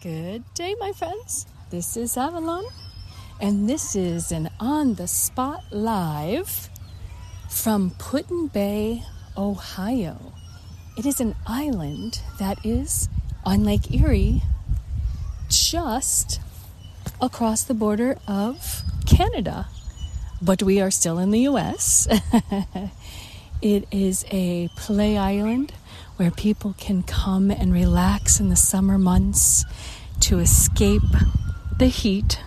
[0.00, 1.44] Good day, my friends.
[1.70, 2.64] This is Avalon,
[3.40, 6.70] and this is an on the spot live
[7.48, 9.02] from Put-in-Bay,
[9.36, 10.34] Ohio.
[10.96, 13.08] It is an island that is
[13.44, 14.42] on Lake Erie,
[15.48, 16.40] just
[17.20, 19.66] across the border of Canada,
[20.40, 22.06] but we are still in the US.
[23.62, 25.72] it is a play island
[26.18, 29.64] where people can come and relax in the summer months
[30.20, 31.02] to escape
[31.78, 32.40] the heat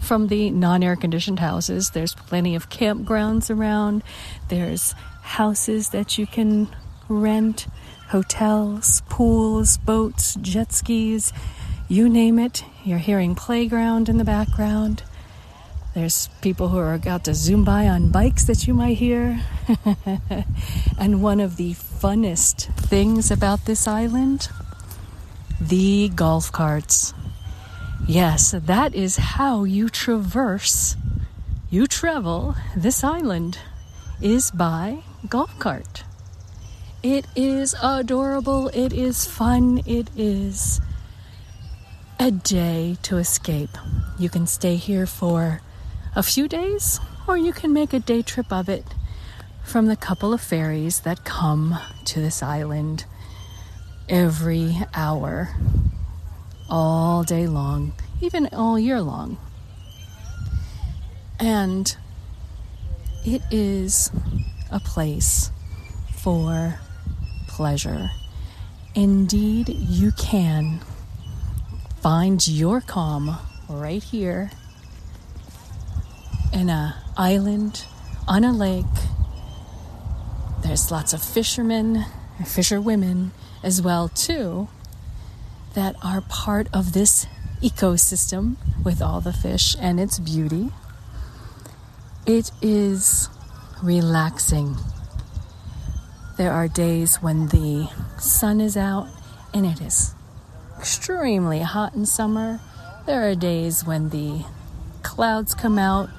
[0.00, 1.90] from the non air conditioned houses.
[1.90, 4.02] There's plenty of campgrounds around,
[4.48, 6.74] there's houses that you can
[7.06, 7.66] rent,
[8.08, 11.32] hotels, pools, boats, jet skis,
[11.86, 12.64] you name it.
[12.82, 15.02] You're hearing playground in the background.
[15.94, 19.40] There's people who are about to zoom by on bikes that you might hear.
[20.98, 24.48] and one of the funnest things about this island
[25.60, 27.12] the golf carts.
[28.06, 30.96] Yes, that is how you traverse,
[31.68, 33.58] you travel this island,
[34.20, 36.04] is by golf cart.
[37.02, 40.80] It is adorable, it is fun, it is
[42.20, 43.76] a day to escape.
[44.18, 45.60] You can stay here for
[46.14, 48.84] a few days, or you can make a day trip of it
[49.68, 53.04] from the couple of ferries that come to this island
[54.08, 55.50] every hour,
[56.70, 59.36] all day long, even all year long.
[61.38, 61.94] And
[63.26, 64.10] it is
[64.70, 65.50] a place
[66.14, 66.80] for
[67.46, 68.10] pleasure.
[68.94, 70.80] Indeed, you can
[72.00, 73.36] find your calm
[73.68, 74.50] right here
[76.54, 77.84] in a island
[78.26, 78.86] on a lake
[80.68, 82.04] there's lots of fishermen
[82.36, 84.68] and fisherwomen as well too
[85.72, 87.26] that are part of this
[87.62, 90.68] ecosystem with all the fish and its beauty.
[92.26, 93.30] It is
[93.82, 94.76] relaxing.
[96.36, 99.08] There are days when the sun is out
[99.54, 100.14] and it is
[100.78, 102.60] extremely hot in summer.
[103.06, 104.44] There are days when the
[105.02, 106.10] clouds come out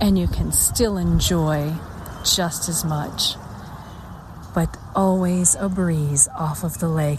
[0.00, 1.74] and you can still enjoy
[2.22, 3.34] just as much
[4.54, 7.18] but always a breeze off of the lake.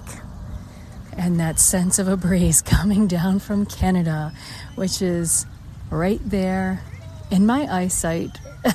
[1.17, 4.33] And that sense of a breeze coming down from Canada,
[4.75, 5.45] which is
[5.89, 6.81] right there
[7.29, 8.37] in my eyesight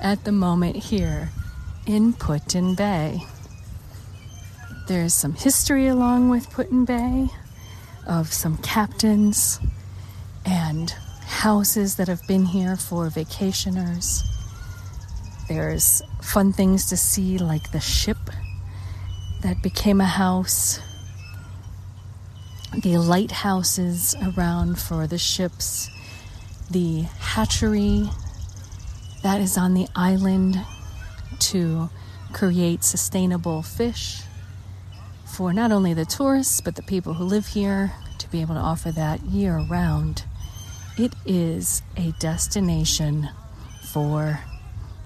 [0.00, 1.30] at the moment here
[1.86, 3.20] in Put-in-Bay.
[4.86, 7.28] There's some history along with Put-in-Bay
[8.06, 9.60] of some captains
[10.44, 10.90] and
[11.26, 14.22] houses that have been here for vacationers.
[15.48, 18.18] There's fun things to see, like the ship
[19.42, 20.80] that became a house,
[22.82, 25.90] the lighthouses around for the ships,
[26.70, 28.08] the hatchery
[29.22, 30.58] that is on the island
[31.38, 31.90] to
[32.32, 34.22] create sustainable fish
[35.26, 38.60] for not only the tourists but the people who live here to be able to
[38.60, 40.24] offer that year round.
[40.96, 43.28] It is a destination
[43.82, 44.40] for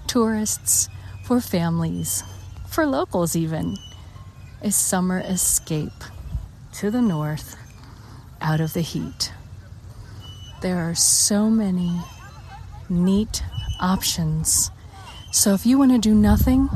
[0.09, 0.89] tourists,
[1.23, 2.23] for families,
[2.67, 3.77] for locals, even.
[4.63, 6.03] A summer escape
[6.73, 7.55] to the north
[8.41, 9.31] out of the heat.
[10.61, 12.01] There are so many
[12.89, 13.43] neat
[13.79, 14.71] options.
[15.31, 16.69] So if you want to do nothing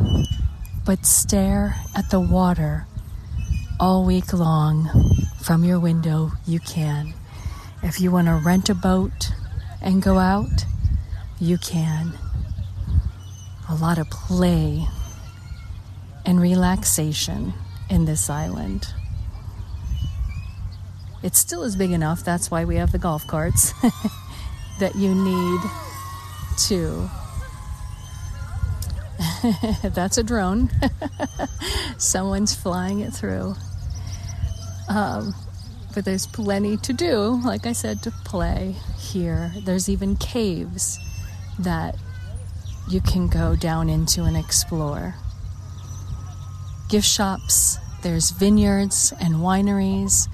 [0.85, 2.85] but stare at the water
[3.79, 4.89] all week long
[5.41, 7.15] from your window, you can.
[7.81, 9.31] If you want to rent a boat
[9.81, 10.65] and go out,
[11.39, 12.19] you can
[13.73, 14.85] a lot of play
[16.27, 17.53] and relaxation
[17.89, 18.93] in this island.
[21.23, 23.73] It still is big enough, that's why we have the golf carts,
[24.79, 25.59] that you need
[26.67, 27.09] to.
[29.89, 30.69] that's a drone.
[31.97, 33.55] Someone's flying it through.
[34.87, 35.33] Um,
[35.95, 39.51] but there's plenty to do, like I said, to play here.
[39.65, 40.99] There's even caves
[41.57, 41.95] that
[42.87, 45.15] you can go down into and explore.
[46.89, 50.27] Gift shops, there's vineyards and wineries,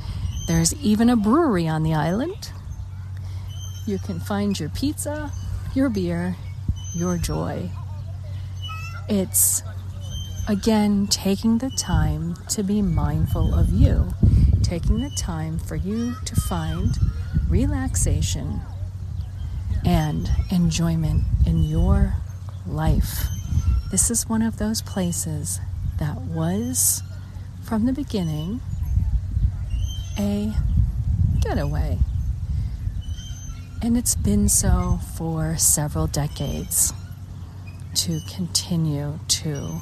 [0.48, 2.51] there's even a brewery on the island.
[3.86, 5.31] You can find your pizza,
[5.74, 6.36] your beer,
[6.96, 7.69] your joy.
[9.07, 9.62] It's
[10.48, 14.13] again taking the time to be mindful of you,
[14.63, 16.98] taking the time for you to find
[17.48, 18.62] relaxation
[19.86, 22.16] and enjoyment in your
[22.69, 23.27] life.
[23.92, 25.60] This is one of those places
[25.98, 27.04] that was
[27.63, 28.62] from the beginning
[30.18, 30.54] a
[31.39, 31.98] getaway.
[33.81, 36.94] And it's been so for several decades
[37.95, 39.81] to continue to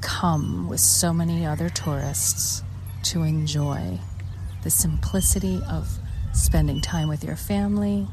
[0.00, 2.62] come with so many other tourists
[3.04, 3.98] to enjoy
[4.62, 5.98] the simplicity of
[6.32, 8.06] spending time with your family,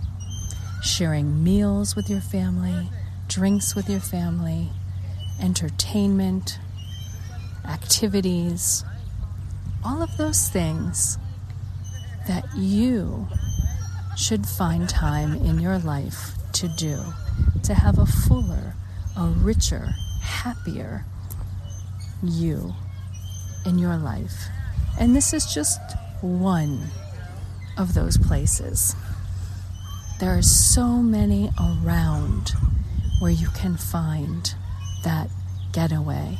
[0.83, 2.89] sharing meals with your family,
[3.29, 4.69] drinks with your family,
[5.39, 6.59] entertainment,
[7.63, 8.83] activities,
[9.85, 11.17] all of those things
[12.27, 13.27] that you
[14.17, 17.01] should find time in your life to do
[17.63, 18.73] to have a fuller,
[19.15, 19.89] a richer,
[20.21, 21.05] happier
[22.23, 22.73] you
[23.65, 24.47] in your life.
[24.99, 25.79] And this is just
[26.21, 26.87] one
[27.77, 28.95] of those places.
[30.19, 32.53] There are so many around
[33.19, 34.55] where you can find
[35.03, 35.29] that
[35.71, 36.37] getaway,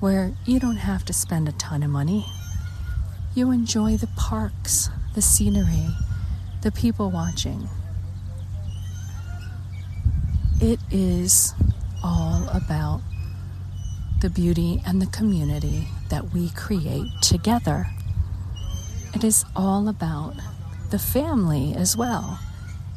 [0.00, 2.24] where you don't have to spend a ton of money.
[3.34, 5.88] You enjoy the parks, the scenery,
[6.62, 7.68] the people watching.
[10.60, 11.52] It is
[12.02, 13.02] all about
[14.20, 17.88] the beauty and the community that we create together.
[19.14, 20.34] It is all about
[20.90, 22.38] the family as well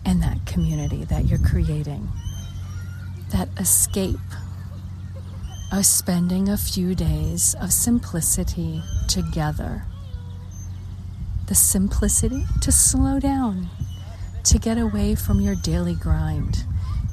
[0.06, 2.07] and that community that you're creating.
[3.29, 4.19] That escape
[5.71, 9.83] of spending a few days of simplicity together.
[11.47, 13.69] The simplicity to slow down,
[14.45, 16.63] to get away from your daily grind,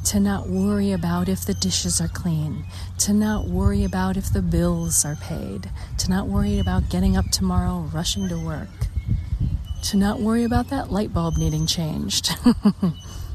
[0.04, 2.64] to not worry about if the dishes are clean,
[2.98, 7.26] to not worry about if the bills are paid, to not worry about getting up
[7.30, 8.68] tomorrow, rushing to work,
[9.82, 12.30] to not worry about that light bulb needing changed.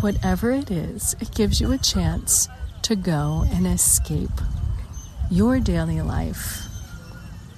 [0.00, 2.48] Whatever it is, it gives you a chance
[2.82, 4.30] to go and escape
[5.30, 6.66] your daily life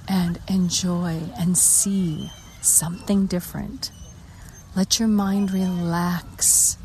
[0.07, 2.31] and enjoy and see
[2.61, 3.91] something different.
[4.75, 6.77] Let your mind relax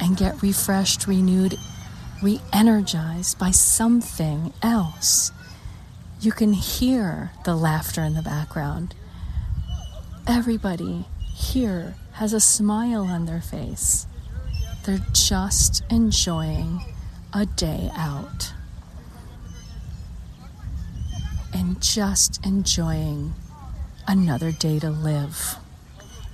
[0.00, 1.58] and get refreshed, renewed,
[2.22, 5.32] re energized by something else.
[6.20, 8.94] You can hear the laughter in the background.
[10.26, 14.06] Everybody here has a smile on their face.
[14.90, 16.84] They're just enjoying
[17.32, 18.52] a day out
[21.54, 23.34] and just enjoying
[24.08, 25.58] another day to live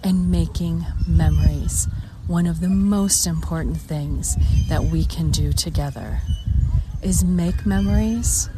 [0.03, 1.87] and making memories.
[2.29, 4.39] One of the most important things
[4.71, 6.23] that we can do together
[7.03, 8.49] is make memories,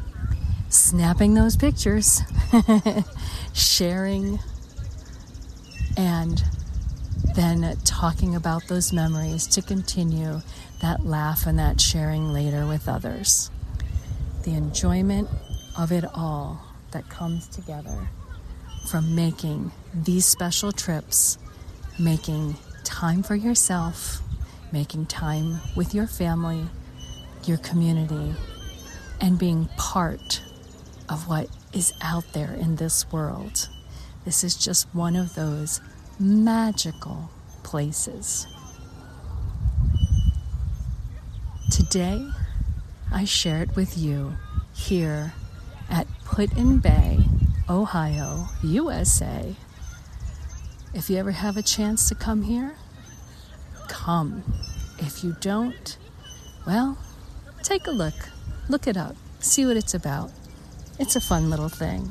[0.68, 2.20] snapping those pictures,
[3.52, 4.38] sharing,
[5.96, 6.44] and
[7.38, 10.40] then talking about those memories to continue
[10.80, 13.48] that laugh and that sharing later with others.
[14.42, 15.28] The enjoyment
[15.78, 18.08] of it all that comes together
[18.90, 21.38] from making these special trips,
[21.96, 24.20] making time for yourself,
[24.72, 26.66] making time with your family,
[27.44, 28.34] your community,
[29.20, 30.42] and being part
[31.08, 33.68] of what is out there in this world.
[34.24, 35.80] This is just one of those
[36.18, 37.30] magical
[37.62, 38.46] places.
[41.70, 42.28] Today,
[43.12, 44.34] I share it with you
[44.74, 45.32] here
[45.88, 47.20] at Put-in-Bay,
[47.68, 49.54] Ohio, USA.
[50.92, 52.74] If you ever have a chance to come here,
[53.86, 54.42] come.
[54.98, 55.96] If you don't,
[56.66, 56.98] well,
[57.62, 58.14] take a look.
[58.68, 59.14] Look it up.
[59.38, 60.32] See what it's about.
[60.98, 62.10] It's a fun little thing.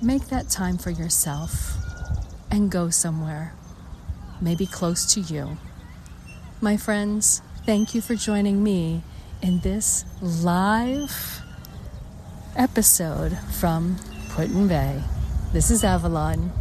[0.00, 1.79] Make that time for yourself
[2.50, 3.54] and go somewhere,
[4.40, 5.56] maybe close to you.
[6.60, 9.02] My friends, thank you for joining me
[9.42, 11.42] in this live
[12.56, 13.96] episode from
[14.30, 15.02] Put-in-Bay.
[15.52, 16.52] This is Avalon.